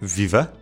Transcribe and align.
Viva! 0.00 0.52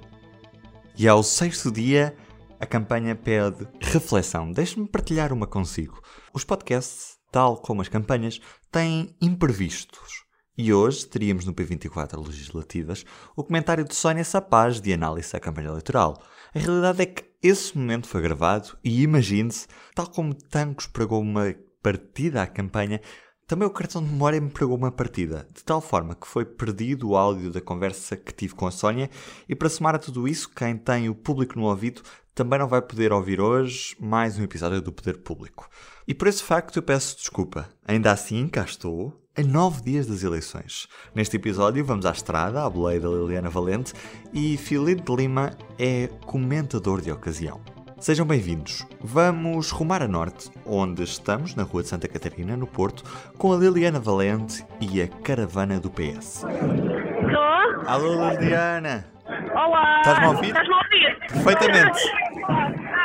E 0.97 1.07
ao 1.07 1.23
sexto 1.23 1.71
dia, 1.71 2.17
a 2.59 2.65
campanha 2.65 3.15
pede 3.15 3.69
reflexão. 3.83 4.51
Deixe-me 4.51 4.89
partilhar 4.89 5.31
uma 5.31 5.47
consigo. 5.47 6.01
Os 6.33 6.43
podcasts, 6.43 7.19
tal 7.31 7.59
como 7.59 7.83
as 7.83 7.89
campanhas, 7.89 8.41
têm 8.73 9.15
imprevistos. 9.21 10.25
E 10.57 10.73
hoje 10.73 11.07
teríamos 11.07 11.45
no 11.45 11.53
P24 11.53 12.27
Legislativas 12.27 13.05
o 13.37 13.45
comentário 13.45 13.85
de 13.85 13.95
Sónia 13.95 14.25
Sapaz 14.25 14.81
de 14.81 14.91
análise 14.95 15.33
da 15.33 15.41
campanha 15.41 15.69
eleitoral. 15.69 16.19
A 16.55 16.59
realidade 16.59 17.03
é 17.03 17.07
que 17.07 17.25
esse 17.43 17.77
momento 17.77 18.09
foi 18.09 18.23
gravado 18.23 18.79
e 18.83 19.03
imagine-se, 19.03 19.67
tal 19.95 20.07
como 20.07 20.35
Tancos 20.35 20.87
pregou 20.87 21.21
uma 21.21 21.55
partida 21.83 22.43
à 22.43 22.47
campanha, 22.47 23.03
também 23.47 23.67
o 23.67 23.71
cartão 23.71 24.03
de 24.03 24.11
memória 24.11 24.41
me 24.41 24.51
pregou 24.51 24.77
uma 24.77 24.91
partida, 24.91 25.47
de 25.55 25.63
tal 25.63 25.81
forma 25.81 26.17
que 26.17 26.27
foi 26.27 26.45
perdido 26.45 27.11
o 27.11 27.17
áudio 27.17 27.51
da 27.51 27.61
conversa 27.61 28.17
que 28.17 28.35
tive 28.35 28.55
com 28.55 28.67
a 28.67 28.73
Sónia, 28.73 29.09
e 29.49 29.55
para 29.55 29.69
somar 29.69 29.95
a 29.95 29.99
tudo 29.99 30.27
isso, 30.27 30.51
quem 30.51 30.77
tem 30.77 31.09
o 31.09 31.15
público 31.15 31.59
no 31.59 31.67
ouvido 31.67 32.03
também 32.35 32.59
não 32.59 32.69
vai 32.69 32.83
poder 32.83 33.13
ouvir 33.13 33.41
hoje 33.41 33.97
mais 34.01 34.37
um 34.37 34.43
episódio 34.43 34.83
do 34.83 34.93
Poder 34.93 35.19
Público. 35.19 35.71
E 36.07 36.13
por 36.13 36.29
esse 36.29 36.43
facto 36.43 36.77
eu 36.77 36.83
peço 36.83 37.17
desculpa. 37.17 37.69
Ainda 37.87 38.13
assim, 38.13 38.47
cá 38.49 38.63
estou, 38.63 39.19
a 39.35 39.43
nove 39.43 39.81
dias 39.81 40.07
das 40.07 40.23
eleições. 40.23 40.89
Neste 41.15 41.37
episódio 41.37 41.85
vamos 41.85 42.05
à 42.05 42.11
estrada, 42.11 42.65
à 42.65 42.69
boleia 42.69 43.01
da 43.01 43.09
Liliana 43.09 43.49
Valente, 43.49 43.95
e 44.35 44.57
Filipe 44.57 45.03
de 45.03 45.17
Lima 45.17 45.57
é 45.79 46.09
comentador 46.27 47.01
de 47.01 47.11
ocasião. 47.11 47.76
Sejam 47.99 48.27
bem-vindos. 48.27 48.87
Vamos 49.01 49.71
rumar 49.71 50.03
a 50.03 50.09
norte, 50.09 50.51
onde 50.67 51.03
estamos, 51.03 51.55
na 51.55 51.63
Rua 51.63 51.83
de 51.83 51.89
Santa 51.89 52.07
Catarina, 52.07 52.57
no 52.57 52.67
Porto, 52.67 53.03
com 53.39 53.53
a 53.53 53.57
Liliana 53.57 53.99
Valente 53.99 54.65
e 54.81 55.01
a 55.01 55.09
caravana 55.09 55.81
do 55.81 55.91
PS. 55.91 56.45
Estou? 56.45 57.87
Alô, 57.87 58.31
Liliana! 58.31 59.07
Olá! 59.55 60.01
Estás-me 60.01 60.25
a 60.27 60.31
ouvir? 60.31 60.47
Estás-me 60.49 60.75
a 60.75 60.77
ouvir? 60.77 61.19
Perfeitamente. 61.29 62.01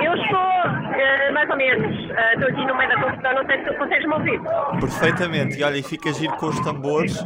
Eu 0.04 0.14
estou, 0.14 0.94
eh, 1.00 1.32
mais 1.32 1.50
ou 1.50 1.56
menos, 1.56 2.12
eh, 2.12 2.34
estou 2.34 2.50
aqui 2.50 2.66
no 2.66 2.76
meio 2.78 2.90
da 2.90 3.02
confusão, 3.02 3.34
não 3.34 3.46
sei 3.46 3.58
se 3.60 3.66
tu 3.66 3.78
consegues-me 3.78 4.14
ouvir. 4.14 4.42
Perfeitamente. 4.80 5.60
E 5.60 5.64
olha, 5.64 5.78
e 5.78 5.84
fica 5.84 6.12
giro 6.12 6.36
com 6.36 6.48
os 6.48 6.60
tambores. 6.60 7.18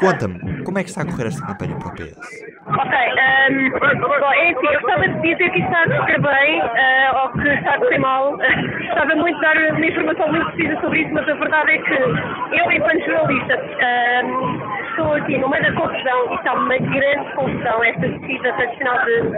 Conta-me, 0.00 0.64
como 0.64 0.78
é 0.78 0.82
que 0.82 0.90
está 0.90 1.02
a 1.02 1.06
correr 1.06 1.28
esta 1.28 1.46
campanha 1.46 1.76
para 1.76 1.88
o 1.88 1.94
PS? 1.94 2.51
Ok, 2.82 2.94
ehm, 2.94 3.70
bom, 3.70 4.32
é 4.32 4.50
assim, 4.50 4.66
eu 4.66 4.80
gostava 4.80 5.06
de 5.06 5.20
dizer 5.20 5.50
que 5.50 5.60
está 5.60 5.82
a 5.82 5.88
correr 5.88 6.20
bem 6.20 6.60
eh, 6.60 7.10
ou 7.12 7.28
que 7.28 7.48
está 7.48 7.74
a 7.74 7.78
correr 7.78 7.98
mal. 7.98 8.36
Gostava 8.36 9.14
muito 9.14 9.36
de 9.36 9.42
dar 9.42 9.56
uma 9.56 9.86
informação 9.86 10.28
muito 10.28 10.52
precisa 10.52 10.80
sobre 10.80 11.02
isso, 11.02 11.14
mas 11.14 11.28
a 11.28 11.34
verdade 11.34 11.70
é 11.70 11.78
que 11.78 11.94
eu, 11.94 12.72
enquanto 12.72 13.04
jornalista, 13.04 13.54
ehm, 13.78 14.82
estou 14.90 15.14
aqui 15.14 15.38
no 15.38 15.48
meio 15.48 15.62
da 15.62 15.72
confusão 15.80 16.32
e 16.32 16.34
está 16.34 16.54
uma 16.54 16.78
grande 16.78 17.32
confusão 17.36 17.84
esta 17.84 18.08
descida 18.08 18.52
tradicional 18.52 19.04
de 19.04 19.30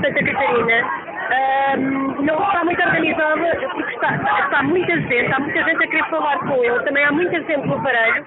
Santa 0.00 0.24
Catarina. 0.24 1.06
Ehm, 1.32 2.16
não 2.24 2.42
está 2.46 2.64
muito 2.64 2.82
organizada 2.82 3.56
porque 3.74 3.94
está, 3.94 4.14
está 4.14 4.62
muita 4.62 4.98
gente, 5.00 5.32
há 5.34 5.40
muita 5.40 5.62
gente 5.64 5.84
a 5.84 5.86
querer 5.88 6.04
falar 6.08 6.38
com 6.38 6.64
ele, 6.64 6.80
também 6.84 7.04
há 7.04 7.12
muita 7.12 7.42
gente 7.42 7.66
no 7.66 7.74
aparelho 7.74 8.24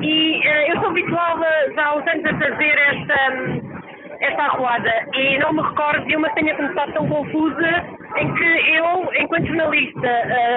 e 0.00 0.40
eh, 0.44 0.72
eu 0.72 0.80
sou 0.80 0.88
habituada 0.90 1.46
já 1.74 1.86
há 1.86 1.96
uns 1.96 2.06
anos 2.06 2.24
a 2.24 2.38
fazer 2.38 2.78
esta, 2.78 3.32
hum, 3.34 3.71
esta 4.22 4.42
arruada 4.42 4.92
e 5.14 5.38
não 5.38 5.52
me 5.52 5.62
recordo 5.62 6.06
de 6.06 6.16
uma 6.16 6.28
que 6.30 6.34
tenha 6.36 6.54
começado 6.54 6.92
tão 6.92 7.08
confusa 7.08 7.84
em 8.16 8.34
que 8.34 8.76
eu, 8.76 9.08
enquanto 9.18 9.46
jornalista, 9.46 10.08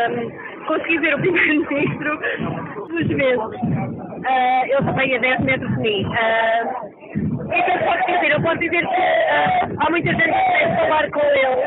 hum, 0.09 0.66
consegui 0.68 1.00
ver 1.00 1.16
o 1.16 1.20
Primeiro-Ministro 1.20 2.20
duas 2.90 3.08
vezes. 3.08 3.86
Ah, 4.28 4.68
eu 4.68 4.84
também 4.86 5.16
a 5.16 5.20
10 5.20 5.40
metros 5.42 5.72
de 5.76 5.81
mim. 5.81 6.06
O 6.06 7.48
que 7.50 7.56
é 7.56 7.62
que 7.62 7.72
eu 7.72 7.80
posso 7.80 8.06
dizer? 8.08 8.31
Eu 8.31 8.42
posso 8.42 8.58
dizer 8.59 8.88
que 8.88 9.02
ah, 9.02 9.68
há 9.80 9.90
muita 9.90 10.09
gente 10.09 10.24
que 10.24 10.58
quer 10.58 10.76
falar 10.78 11.09
com 11.12 11.20
ele, 11.22 11.64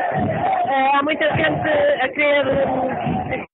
Ah, 0.69 0.99
há 0.99 1.03
muita 1.03 1.25
gente 1.35 1.69
a 2.01 2.07
querer, 2.09 2.45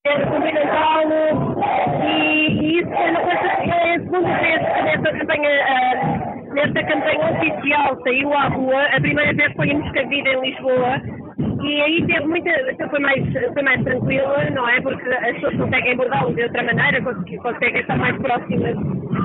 querer 0.03 0.27
cumprimentá-lo 0.27 1.55
e, 2.03 2.47
e 2.47 2.79
isso 2.79 2.93
é 2.93 3.11
uma 3.11 3.21
coisa 3.21 3.55
que 3.61 3.71
é 3.71 3.95
a 3.95 3.99
segunda 3.99 4.37
vez 4.39 4.59
que 4.59 4.81
nesta 4.81 5.11
campanha, 5.17 5.49
ah, 5.65 6.34
nesta 6.55 6.83
campanha 6.83 7.31
oficial 7.31 8.01
saiu 8.03 8.33
à 8.33 8.47
rua. 8.47 8.81
A 8.95 9.01
primeira 9.01 9.33
vez 9.33 9.53
foi 9.53 9.67
em 9.67 9.77
Moscavide, 9.77 10.29
em 10.29 10.41
Lisboa. 10.41 11.01
E 11.61 11.81
aí 11.81 12.05
teve 12.07 12.25
muita, 12.25 12.51
foi 12.89 12.99
mais, 12.99 13.23
foi 13.53 13.63
mais 13.63 13.83
tranquila, 13.83 14.49
não 14.51 14.67
é? 14.69 14.79
Porque 14.81 15.09
as 15.09 15.33
pessoas 15.35 15.55
conseguem 15.57 15.93
abordá-lo 15.93 16.33
de 16.33 16.43
outra 16.43 16.63
maneira, 16.63 17.01
conseguem, 17.01 17.81
estar 17.81 17.97
mais 17.97 18.17
próximas, 18.17 18.75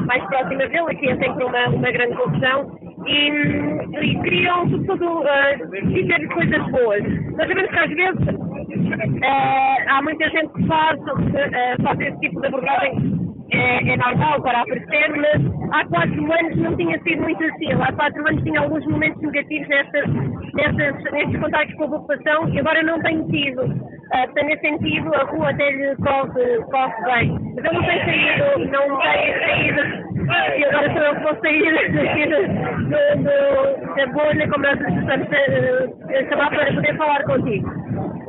mais 0.07 0.25
próximas 0.25 0.69
dele, 0.71 0.91
aqui 0.91 1.09
é 1.09 1.17
sempre 1.17 1.45
uma, 1.45 1.69
uma 1.69 1.91
grande 1.91 2.17
confusão. 2.17 2.79
E, 3.07 3.29
e 4.03 4.21
criam, 4.23 4.69
sobretudo, 4.69 5.21
uh, 5.21 5.89
dizer 5.89 6.29
coisas 6.29 6.71
boas. 6.71 7.03
Nós 7.37 7.49
sabemos 7.49 7.71
que 7.71 7.79
às 7.79 7.91
vezes 7.91 8.29
eh, 9.23 9.85
há 9.89 10.03
muita 10.03 10.29
gente 10.29 10.53
que 10.53 10.67
faz, 10.67 10.99
uh, 11.01 11.83
faz 11.83 12.01
esse 12.01 12.21
tipo 12.21 12.41
de 12.41 12.47
abordagem 12.47 13.10
é, 13.53 13.93
é 13.93 13.97
normal 13.97 14.41
para 14.43 14.61
aparecer, 14.61 15.09
mas 15.11 15.73
há 15.73 15.85
quatro 15.87 16.33
anos 16.33 16.57
não 16.57 16.77
tinha 16.77 16.99
sido 17.03 17.23
muito 17.23 17.43
assim. 17.45 17.73
Há 17.73 17.93
quatro 17.93 18.27
anos 18.27 18.43
tinha 18.43 18.61
alguns 18.61 18.87
momentos 18.87 19.21
negativos 19.23 19.69
nestes 19.69 21.41
contactos 21.41 21.77
com 21.77 21.85
a 21.85 21.89
população 21.89 22.49
e 22.49 22.61
agora 22.61 22.83
não 22.83 23.01
tenho 23.01 23.27
tido. 23.29 23.63
Uh, 23.63 24.27
portanto, 24.27 24.47
nesse 24.47 24.61
sentido, 24.61 25.15
a 25.15 25.23
rua 25.25 25.51
até 25.51 25.71
lhe 25.71 25.97
corre, 25.97 26.57
corre 26.71 27.05
bem. 27.05 27.39
Mas 27.55 27.65
eu 27.65 27.73
não 27.73 27.83
tenho 27.83 28.05
saído, 28.05 28.45
não 28.71 28.99
tenho 28.99 29.39
saído. 29.39 30.11
E 30.57 30.65
agora 30.65 30.93
sou 30.93 31.03
eu 31.03 31.21
vou 31.21 31.41
sair 31.41 31.71
do, 33.17 33.95
da 33.95 34.07
bolha, 34.07 34.49
como 34.49 34.65
nós 34.65 34.81
estamos 34.81 35.29
a, 35.33 36.19
a 36.19 36.29
chamar, 36.29 36.51
para 36.51 36.73
poder 36.73 36.97
falar 36.97 37.25
contigo. 37.25 37.80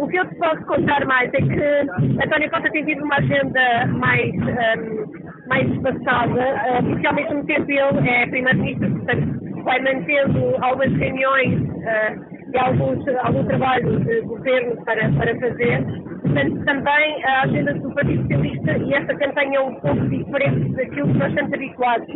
O 0.01 0.07
que 0.07 0.17
eu 0.17 0.27
te 0.27 0.35
posso 0.37 0.65
contar 0.65 1.05
mais 1.05 1.31
é 1.31 1.37
que 1.37 2.23
António 2.25 2.49
Costa 2.49 2.71
tem 2.71 2.83
tido 2.85 3.03
uma 3.03 3.17
agenda 3.17 3.85
mais, 3.99 4.33
um, 4.33 5.47
mais 5.47 5.69
espaçada, 5.69 6.41
uh, 6.41 6.83
porque 6.89 7.05
ao 7.05 7.13
mesmo 7.13 7.45
tempo 7.45 7.69
ele 7.69 8.09
é 8.09 8.25
primeiro-ministro, 8.25 8.89
portanto 8.89 9.63
vai 9.63 9.79
mantendo 9.79 10.55
algumas 10.61 10.91
reuniões 10.97 11.61
uh, 11.61 12.51
e 12.51 12.57
alguns, 12.57 13.07
algum 13.19 13.43
trabalho 13.45 13.99
de 13.99 14.21
governo 14.21 14.83
para, 14.85 15.07
para 15.11 15.39
fazer. 15.39 15.85
Portanto, 16.21 16.65
também 16.65 17.23
a 17.25 17.43
agenda 17.43 17.73
do 17.75 17.93
Partido 17.93 18.23
Socialista 18.23 18.77
e 18.79 18.93
esta 18.95 19.15
campanha 19.15 19.57
é 19.57 19.61
um 19.61 19.75
pouco 19.75 20.01
diferente 20.09 20.71
daquilo 20.77 21.09
que 21.09 21.17
nós 21.19 21.29
estamos 21.29 21.53
habituados. 21.53 22.07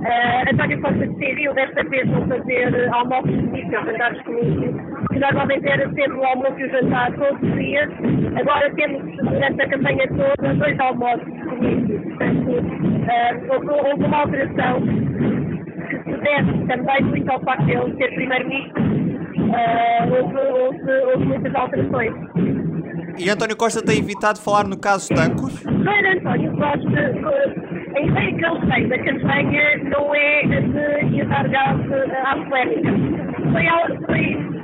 Uh, 0.00 0.50
António 0.50 0.80
Costa 0.80 1.06
decidiu 1.06 1.52
desta 1.52 1.84
vez 1.84 2.08
não 2.08 2.26
fazer 2.26 2.88
almoços 2.90 3.36
comigo, 3.36 3.70
não 3.70 3.84
jantares 3.84 4.22
comigo, 4.22 5.06
que 5.12 5.18
normalmente 5.18 5.68
era 5.68 5.86
sempre 5.90 6.12
o 6.12 6.24
almoço 6.24 6.58
e 6.58 6.64
o 6.64 6.70
jantar 6.70 7.12
todos 7.12 7.42
os 7.42 7.54
dias. 7.54 7.90
Agora 8.40 8.74
temos, 8.76 9.02
durante 9.16 9.60
a 9.60 9.68
campanha 9.68 10.08
toda, 10.08 10.54
dois 10.54 10.80
almoços 10.80 11.28
comigo. 11.44 12.00
Portanto, 12.00 12.50
uh, 12.50 13.52
houve, 13.52 13.90
houve 13.90 14.04
uma 14.04 14.16
alteração 14.20 14.80
que 14.80 15.96
se 16.04 16.16
deve 16.16 16.66
também 16.66 17.04
muito 17.04 17.30
ao 17.30 17.40
facto 17.40 17.66
de 17.66 17.72
ele 17.72 17.96
ser 17.96 18.14
primeiro-ministro. 18.14 18.82
Uh, 18.82 20.14
houve, 20.14 20.36
houve, 20.36 20.92
houve 21.12 21.26
muitas 21.26 21.54
alterações. 21.54 22.14
E 23.18 23.28
António 23.28 23.54
Costa 23.54 23.84
tem 23.84 23.98
evitado 23.98 24.40
falar 24.40 24.66
no 24.66 24.78
caso 24.78 25.14
Tancos? 25.14 25.62
Para 25.62 26.12
António 26.14 26.56
Costa, 26.56 27.59
a 28.00 28.04
ideia 28.04 28.32
que 28.32 28.44
ele 28.44 28.60
tem 28.66 28.88
da 28.88 28.98
campanha 28.98 29.76
não 29.90 30.14
é 30.14 30.42
de 30.42 31.24
dar 31.24 31.48
gás 31.48 31.76
à 32.24 32.36
polémica. 32.36 32.92
Foi, 33.52 34.06
foi 34.06 34.60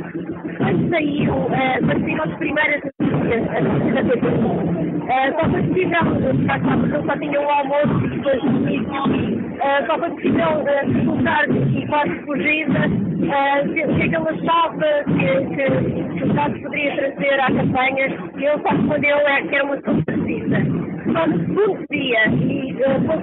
quando 0.57 0.91
saiu, 0.91 1.33
uh, 1.33 1.51
quando 1.85 2.01
saíram 2.01 2.25
as 2.25 2.35
primeiras 2.39 2.83
notícias, 2.85 3.49
as 3.55 3.65
notícias 3.65 4.07
da 4.07 4.15
TV, 4.15 4.27
uh, 4.27 5.41
só 5.41 5.51
foi 5.51 5.63
possível, 5.63 6.05
de 6.15 6.47
porque 6.81 6.97
ele 6.97 7.07
só 7.07 7.17
tinha 7.19 7.41
o 7.41 7.51
almoço 7.51 8.05
e 8.05 8.09
depois 8.09 8.43
notícias, 8.43 8.87
uh, 8.87 9.87
só 9.87 9.99
foi 9.99 10.11
possível 10.11 10.49
uh, 10.49 11.07
colocar 11.07 11.49
e 11.51 11.87
quase 11.87 12.15
fugida 12.25 12.89
uh, 12.89 13.71
o 13.71 13.75
que 13.75 13.81
é 13.81 13.87
que 13.87 14.03
ele 14.03 14.17
achava 14.17 15.05
que, 15.05 15.31
que, 15.55 16.19
que 16.19 16.25
o 16.25 16.35
caso 16.35 16.61
poderia 16.63 16.97
trazer 16.97 17.41
à 17.41 17.47
campanha 17.47 18.07
e 18.37 18.45
ele 18.45 18.63
só 18.63 18.69
respondeu 18.69 19.19
é, 19.19 19.43
que 19.43 19.55
era 19.55 19.65
uma 19.65 19.77
precisa. 19.77 20.87
Só 21.13 21.27
no 21.27 21.39
segundo 21.39 21.87
dia, 21.91 22.31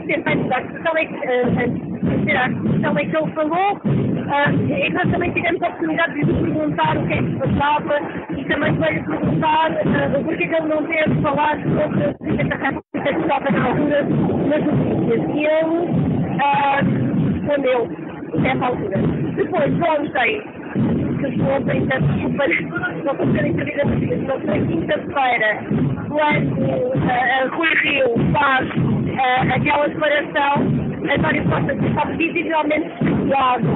e 0.08 0.14
uh, 0.14 0.24
antes 0.26 0.48
da 0.50 0.62
questão 0.62 0.98
é 0.98 1.06
que, 1.06 2.32
a 2.32 2.50
questão 2.50 2.98
é 2.98 3.06
que 3.06 3.18
ele 3.18 3.32
falou 3.32 3.82
Uh, 4.24 4.56
e 4.72 4.90
nós 4.92 5.12
também 5.12 5.32
tivemos 5.32 5.62
a 5.62 5.68
oportunidade 5.68 6.14
de 6.14 6.26
perguntar 6.26 6.98
o 6.98 7.06
que 7.08 7.14
é 7.14 7.18
que 7.18 7.30
se 7.30 7.38
passava 7.40 8.00
e 8.38 8.46
também 8.46 8.74
veio 8.78 9.04
perguntar 9.04 9.72
uh, 9.72 10.24
porquê 10.24 10.48
que 10.48 10.56
ele 10.56 10.68
não 10.68 10.84
teve 10.86 11.22
falado 11.22 11.62
sobre 11.62 12.06
a 12.06 12.14
que 13.04 13.10
estava 13.10 13.52
na 13.52 13.66
altura 13.66 14.04
nas 14.48 14.64
notícias. 14.64 15.22
E 15.36 15.46
ele 15.46 15.78
uh, 16.40 16.80
respondeu 17.34 17.90
nessa 18.40 18.66
altura. 18.66 18.98
Depois, 19.36 19.74
ontem, 19.82 20.42
que 21.20 21.42
ontem, 21.42 21.88
não 23.04 23.34
ser 23.34 23.46
intervida 23.46 23.86
no 23.86 23.96
dia, 23.98 24.18
mas 24.26 24.42
foi 24.42 24.68
quinta-feira, 24.68 25.60
quando 26.08 26.62
uh, 26.62 27.56
Rui 27.56 27.76
Rio 27.84 28.32
faz 28.32 28.70
uh, 29.14 29.54
aquela 29.56 29.88
declaração, 29.88 30.84
António 31.10 31.44
Costa 31.50 31.74
estava 31.74 32.12
visivelmente 32.14 32.90
desculpado. 33.00 33.68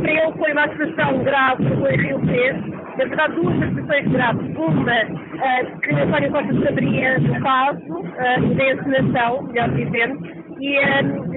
Para 0.00 0.12
ele 0.12 0.32
foi 0.38 0.52
uma 0.52 0.64
acusação 0.64 1.24
grave 1.24 1.64
que 1.64 1.74
Rui 1.74 1.96
Rio 1.96 2.20
fez. 2.26 2.56
Na 2.96 3.04
verdade, 3.04 3.34
duas 3.34 3.62
acusações 3.62 4.08
graves. 4.08 4.56
Uma, 4.56 5.02
uh, 5.02 5.80
que 5.80 5.94
António 5.94 6.30
Costa 6.30 6.64
saberia 6.64 7.20
do 7.20 7.40
caso, 7.40 8.00
uh, 8.00 8.54
da 8.54 8.72
encenação, 8.72 9.42
melhor 9.42 9.70
dizendo, 9.70 10.44
e 10.60 10.78
um, 10.78 11.34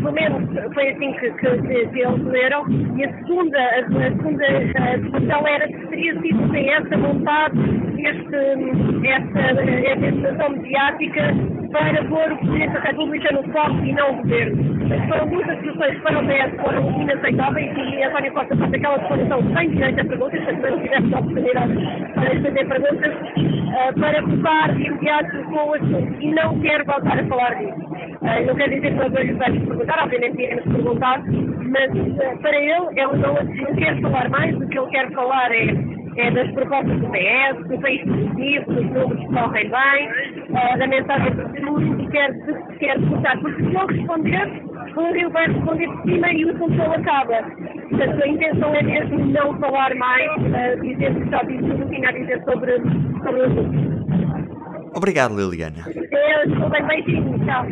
pelo 0.00 0.12
menos 0.12 0.74
foi 0.74 0.90
assim 0.90 1.12
que, 1.14 1.30
que, 1.32 1.62
que, 1.62 1.86
que 1.88 2.00
eles 2.00 2.24
leram. 2.24 2.64
E 2.96 3.04
a 3.04 3.12
segunda, 3.18 3.58
a, 3.58 3.78
a 3.80 4.10
segunda 4.10 4.98
discussão 4.98 5.46
era 5.46 5.66
que 5.66 5.86
teria 5.88 6.20
sido 6.20 6.50
sem 6.50 6.70
essa 6.70 6.96
vontade, 6.96 7.58
este, 7.98 8.89
esta, 9.04 9.40
esta 9.40 10.12
situação 10.12 10.50
mediática 10.50 11.34
para 11.72 12.04
pôr 12.04 12.32
o 12.32 12.36
Presidente 12.38 12.72
da 12.72 12.80
República 12.80 13.32
no 13.32 13.42
foco 13.52 13.84
e 13.84 13.92
não 13.92 14.10
o 14.10 14.16
Governo. 14.16 14.80
Foram 15.08 15.28
duas 15.28 15.48
acusações 15.48 16.00
que 16.00 16.08
o 16.08 16.26
PS 16.26 16.62
foram 16.62 17.02
inaceitáveis 17.02 17.72
e 17.76 18.02
António 18.02 18.32
Costa 18.32 18.56
faz 18.56 18.74
aquela 18.74 18.98
declaração 18.98 19.54
sem 19.54 19.70
direito 19.70 20.00
a 20.00 20.04
perguntas, 20.04 20.44
se 20.44 20.52
não 20.52 20.80
tivesse 20.80 21.14
a 21.14 21.18
oportunidade 21.18 21.74
para 22.14 22.42
fazer 22.42 22.68
perguntas, 22.68 23.14
uh, 23.14 24.00
para 24.00 24.22
colocar 24.22 24.74
de 24.74 24.82
imediato 24.82 25.44
com 25.44 25.68
o 25.68 25.74
assunto 25.74 26.16
e 26.20 26.30
não 26.32 26.60
quer 26.60 26.84
voltar 26.84 27.20
a 27.20 27.24
falar 27.26 27.54
disso. 27.54 27.90
Uh, 28.20 28.46
não 28.46 28.54
quer 28.56 28.68
dizer 28.68 28.90
que 28.90 28.96
nós 28.96 29.12
hoje 29.14 29.32
vamos 29.32 29.64
perguntar, 29.64 30.02
obviamente 30.02 30.42
iremos 30.42 30.64
perguntar, 30.64 31.22
mas 31.22 31.90
uh, 31.92 32.38
para 32.42 32.56
ele, 32.56 32.86
ele 32.96 33.16
não, 33.16 33.34
não 33.34 33.74
quer 33.76 34.00
falar 34.00 34.28
mais, 34.28 34.56
o 34.56 34.68
que 34.68 34.78
ele 34.78 34.90
quer 34.90 35.10
falar 35.12 35.52
é 35.52 35.99
é, 36.20 36.30
das 36.30 36.50
propostas 36.52 37.00
do 37.00 37.08
PS, 37.08 37.68
do 37.68 37.80
país 37.80 38.04
positivo, 38.04 38.72
dos 38.74 38.84
números 38.84 39.18
que 39.18 39.26
correm 39.26 39.70
bem, 39.70 40.08
é, 40.54 40.76
da 40.76 40.86
mensagem 40.86 41.34
do 41.34 41.42
futuro 41.48 42.00
e 42.00 42.08
quer, 42.08 42.30
quer 42.78 43.00
escutar, 43.00 43.40
porque 43.40 43.62
se 43.62 43.70
não 43.70 43.86
responder, 43.86 44.62
o 44.96 45.12
Rio 45.12 45.30
vai 45.30 45.46
responder 45.46 45.86
por 45.86 46.02
cima 46.02 46.32
e 46.32 46.44
o 46.44 46.50
assunto 46.50 46.82
acaba. 46.82 47.42
Portanto, 47.88 48.22
a 48.22 48.28
intenção 48.28 48.74
é 48.74 48.82
mesmo 48.82 49.26
não 49.26 49.58
falar 49.58 49.94
mais, 49.94 50.30
uh, 50.30 50.80
dizer 50.82 51.14
que 51.14 51.30
já 51.30 51.42
disse 51.42 51.62
tudo 51.62 51.84
o 51.84 51.88
que 51.88 51.94
tinha 51.94 52.08
a 52.08 52.12
dizer 52.12 52.44
sobre, 52.44 52.78
sobre 53.24 53.40
o 53.40 53.44
assunto. 53.44 54.96
Obrigado, 54.96 55.34
Liliana. 55.36 55.84
Eu 55.86 56.68
bem, 56.68 56.86
beijinho, 56.86 57.38
tchau. 57.46 57.66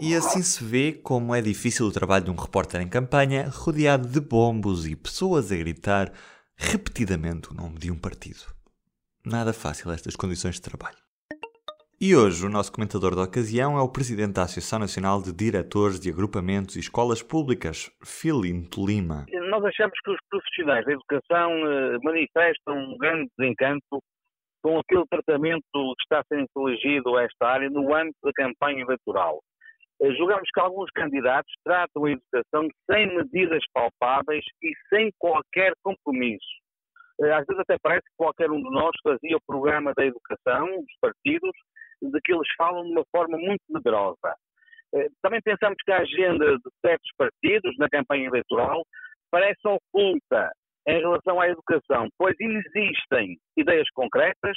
E 0.00 0.14
assim 0.14 0.42
se 0.42 0.62
vê 0.62 0.92
como 0.92 1.34
é 1.34 1.40
difícil 1.40 1.86
o 1.86 1.92
trabalho 1.92 2.24
de 2.24 2.30
um 2.30 2.34
repórter 2.34 2.82
em 2.82 2.88
campanha, 2.88 3.48
rodeado 3.50 4.06
de 4.06 4.20
bombos 4.20 4.86
e 4.86 4.94
pessoas 4.94 5.50
a 5.50 5.56
gritar 5.56 6.10
repetidamente 6.56 7.50
o 7.50 7.54
nome 7.54 7.78
de 7.78 7.90
um 7.90 7.98
partido. 7.98 8.40
Nada 9.24 9.52
fácil 9.52 9.90
estas 9.90 10.16
condições 10.16 10.56
de 10.56 10.62
trabalho. 10.62 10.96
E 11.98 12.14
hoje 12.14 12.44
o 12.44 12.50
nosso 12.50 12.70
comentador 12.72 13.16
da 13.16 13.22
ocasião 13.22 13.78
é 13.78 13.80
o 13.80 13.88
presidente 13.88 14.34
da 14.34 14.42
Associação 14.42 14.78
Nacional 14.78 15.22
de 15.22 15.32
Diretores 15.32 15.98
de 15.98 16.10
Agrupamentos 16.10 16.76
e 16.76 16.80
Escolas 16.80 17.22
Públicas, 17.22 17.90
Filinto 18.04 18.84
Lima. 18.84 19.24
Nós 19.48 19.64
achamos 19.64 19.98
que 20.04 20.10
os 20.10 20.18
profissionais 20.28 20.84
da 20.84 20.92
educação 20.92 21.50
eh, 21.52 21.98
manifestam 22.02 22.76
um 22.76 22.98
grande 22.98 23.30
desencanto 23.38 24.02
com 24.62 24.78
aquele 24.78 25.04
tratamento 25.08 25.62
que 25.72 26.02
está 26.02 26.22
sendo 26.28 26.68
elegido 26.68 27.16
a 27.16 27.22
esta 27.22 27.46
área 27.46 27.70
no 27.70 27.94
âmbito 27.94 28.18
da 28.22 28.32
campanha 28.32 28.82
eleitoral. 28.82 29.40
Eh, 30.02 30.14
julgamos 30.16 30.48
que 30.52 30.60
alguns 30.60 30.90
candidatos 30.90 31.52
tratam 31.64 32.04
a 32.04 32.10
educação 32.10 32.68
sem 32.90 33.16
medidas 33.16 33.62
palpáveis 33.72 34.44
e 34.62 34.72
sem 34.88 35.10
qualquer 35.18 35.72
compromisso. 35.82 36.46
Eh, 37.20 37.32
às 37.32 37.46
vezes 37.46 37.60
até 37.60 37.76
parece 37.82 38.02
que 38.02 38.16
qualquer 38.16 38.50
um 38.50 38.62
de 38.62 38.70
nós 38.70 38.94
fazia 39.02 39.36
o 39.36 39.46
programa 39.46 39.92
da 39.96 40.04
educação, 40.04 40.66
dos 40.66 40.96
partidos, 41.00 41.52
de 42.02 42.20
que 42.20 42.32
eles 42.32 42.48
falam 42.58 42.84
de 42.84 42.92
uma 42.92 43.04
forma 43.10 43.38
muito 43.38 43.62
medrosa. 43.70 44.36
Eh, 44.94 45.08
também 45.22 45.40
pensamos 45.42 45.76
que 45.84 45.92
a 45.92 45.98
agenda 45.98 46.56
de 46.58 46.70
certos 46.84 47.10
partidos 47.16 47.76
na 47.78 47.88
campanha 47.88 48.26
eleitoral 48.26 48.84
parece 49.30 49.60
oculta 49.66 50.52
em 50.86 51.00
relação 51.00 51.40
à 51.40 51.48
educação, 51.48 52.08
pois 52.18 52.36
existem 52.38 53.36
ideias 53.56 53.88
concretas, 53.94 54.56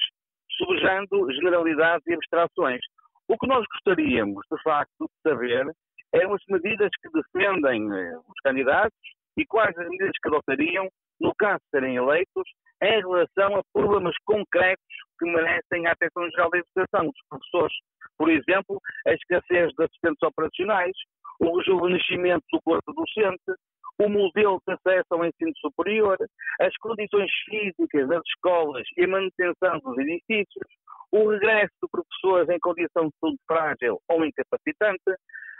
subjando 0.57 1.31
generalidades 1.33 2.05
e 2.07 2.13
abstrações. 2.13 2.81
O 3.29 3.37
que 3.37 3.47
nós 3.47 3.63
gostaríamos, 3.73 4.43
de 4.51 4.61
facto, 4.63 5.05
de 5.05 5.29
saber 5.29 5.71
eram 6.11 6.33
as 6.33 6.41
medidas 6.49 6.89
que 6.99 7.09
defendem 7.11 7.87
eh, 7.93 8.17
os 8.17 8.39
candidatos 8.43 8.97
e 9.37 9.45
quais 9.45 9.77
as 9.77 9.87
medidas 9.87 10.17
que 10.19 10.29
adotariam, 10.29 10.89
no 11.21 11.31
caso 11.35 11.59
de 11.59 11.69
serem 11.69 11.95
eleitos, 11.95 12.49
em 12.81 12.99
relação 12.99 13.55
a 13.55 13.61
problemas 13.71 14.15
concretos 14.25 14.95
que 15.19 15.29
merecem 15.29 15.85
a 15.85 15.91
atenção 15.91 16.27
geral 16.31 16.49
da 16.49 16.57
educação 16.57 17.05
dos 17.05 17.21
professores. 17.29 17.75
Por 18.17 18.31
exemplo, 18.31 18.81
a 19.05 19.13
escassez 19.13 19.71
de 19.73 19.83
assistentes 19.83 20.23
operacionais, 20.23 20.95
o 21.39 21.55
rejuvenescimento 21.55 22.43
do 22.51 22.59
corpo 22.63 22.93
docente, 22.93 23.53
o 24.01 24.09
modelo 24.09 24.61
de 24.65 24.73
acesso 24.73 25.07
ao 25.11 25.25
ensino 25.25 25.51
superior, 25.57 26.17
as 26.61 26.75
condições 26.77 27.29
físicas 27.45 28.07
das 28.07 28.21
escolas 28.27 28.83
e 28.97 29.03
a 29.03 29.07
manutenção 29.07 29.79
dos 29.79 29.97
edifícios, 29.97 30.67
o 31.11 31.29
regresso 31.29 31.73
de 31.83 31.89
professores 31.91 32.49
em 32.49 32.59
condição 32.59 33.07
de 33.07 33.13
saúde 33.19 33.39
frágil 33.47 33.99
ou 34.07 34.25
incapacitante, 34.25 35.11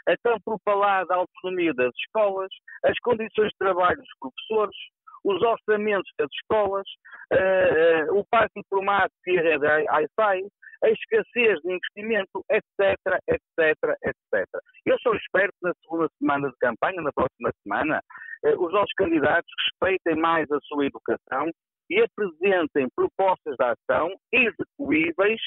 a 0.08 0.16
tão 0.22 0.40
propalada 0.40 1.14
autonomia 1.14 1.74
das 1.74 1.92
escolas, 1.96 2.50
as 2.84 2.98
condições 3.00 3.48
de 3.48 3.58
trabalho 3.58 3.98
dos 3.98 4.18
professores, 4.18 4.76
os 5.22 5.42
orçamentos 5.42 6.10
das 6.18 6.28
escolas, 6.32 6.86
uh, 7.32 8.14
uh, 8.14 8.18
o 8.18 8.24
parque 8.30 8.58
informático 8.58 9.20
e 9.26 9.38
a 9.38 9.42
rede 9.42 9.66
Wi-Fi, 9.66 10.48
a 10.82 10.88
escassez 10.88 11.60
de 11.60 11.74
investimento, 11.74 12.44
etc, 12.50 12.96
etc, 13.28 13.96
etc. 14.02 14.46
Eu 14.86 14.98
só 15.00 15.12
espero 15.14 15.52
que 15.52 15.68
na 15.68 15.74
segunda 15.82 16.08
semana 16.18 16.48
de 16.48 16.56
campanha, 16.56 17.02
na 17.02 17.12
próxima 17.12 17.50
semana, 17.62 18.00
os 18.44 18.72
nossos 18.72 18.92
candidatos 18.96 19.50
respeitem 19.68 20.20
mais 20.20 20.50
a 20.50 20.58
sua 20.62 20.86
educação 20.86 21.50
e 21.90 22.00
apresentem 22.00 22.88
propostas 22.94 23.56
de 23.58 23.64
ação 23.64 24.10
execuíveis, 24.32 25.40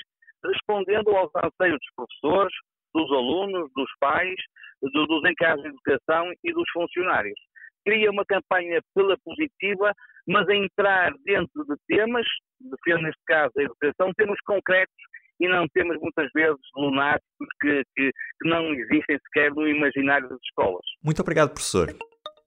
respondendo 0.44 1.10
aos 1.12 1.32
anseios 1.36 1.80
dos 1.80 1.96
professores, 1.96 2.54
dos 2.94 3.10
alunos, 3.12 3.72
dos 3.76 3.90
pais, 4.00 4.36
do, 4.82 5.08
dos 5.08 5.30
encargos 5.30 5.64
de 5.64 5.70
educação 5.70 6.32
e 6.44 6.54
dos 6.54 6.70
funcionários. 6.72 7.40
Cria 7.86 8.12
uma 8.12 8.26
campanha 8.26 8.82
pela 8.94 9.18
positiva, 9.24 9.94
mas 10.28 10.48
a 10.48 10.56
entrar 10.56 11.14
dentro 11.26 11.66
de 11.66 11.76
temas, 11.88 12.26
defendo 12.60 13.04
neste 13.04 13.22
caso 13.26 13.52
a 13.58 13.64
educação, 13.64 14.14
temas 14.16 14.40
concretos 14.46 14.96
e 15.40 15.48
não 15.48 15.68
temos 15.74 15.98
muitas 16.00 16.30
vezes 16.34 16.60
lunáticos 16.76 17.48
que, 17.60 17.84
que, 17.96 18.12
que 18.12 18.50
não 18.50 18.74
existem 18.74 19.18
sequer 19.26 19.52
no 19.52 19.68
imaginário 19.68 20.30
das 20.30 20.40
escolas. 20.44 20.86
Muito 21.04 21.22
obrigado, 21.22 21.50
professor. 21.50 21.88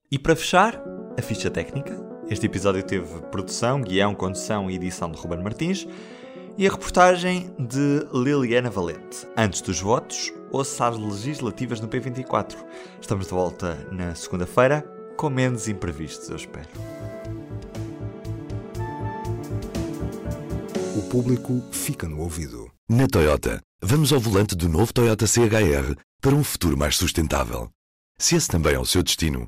E 0.09 0.17
para 0.17 0.37
fechar, 0.37 0.81
a 1.19 1.21
ficha 1.21 1.51
técnica. 1.51 1.93
Este 2.29 2.45
episódio 2.45 2.81
teve 2.81 3.19
produção, 3.23 3.81
guião, 3.81 4.15
condução 4.15 4.71
e 4.71 4.75
edição 4.75 5.11
de 5.11 5.17
Ruben 5.17 5.43
Martins 5.43 5.85
e 6.57 6.65
a 6.65 6.71
reportagem 6.71 7.53
de 7.59 8.07
Liliana 8.13 8.69
Valente. 8.69 9.27
Antes 9.35 9.59
dos 9.59 9.81
votos, 9.81 10.31
ouça 10.49 10.87
as 10.87 10.97
legislativas 10.97 11.81
no 11.81 11.89
P24. 11.89 12.55
Estamos 13.01 13.25
de 13.25 13.33
volta 13.33 13.75
na 13.91 14.15
segunda-feira, 14.15 14.81
com 15.17 15.29
menos 15.29 15.67
imprevistos, 15.67 16.29
eu 16.29 16.37
espero. 16.37 16.69
O 20.95 21.01
público 21.09 21.61
fica 21.73 22.07
no 22.07 22.21
ouvido. 22.21 22.71
Na 22.89 23.07
Toyota, 23.07 23.61
vamos 23.81 24.13
ao 24.13 24.21
volante 24.21 24.55
do 24.55 24.69
novo 24.69 24.93
Toyota 24.93 25.27
CHR 25.27 25.99
para 26.21 26.33
um 26.33 26.45
futuro 26.45 26.77
mais 26.77 26.95
sustentável. 26.95 27.69
Se 28.17 28.35
esse 28.35 28.47
também 28.47 28.73
é 28.73 28.79
o 28.79 28.85
seu 28.85 29.03
destino, 29.03 29.47